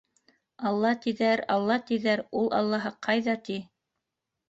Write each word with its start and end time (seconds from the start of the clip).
Алла 0.69 0.93
тиҙәр, 1.03 1.45
алла 1.57 1.77
тиҙәр, 1.91 2.25
ул 2.43 2.53
аллаһы 2.63 2.97
ҡайҙа, 3.09 3.41
ти. 3.49 3.63